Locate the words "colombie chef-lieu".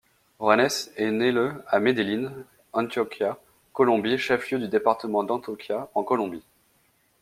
3.71-4.57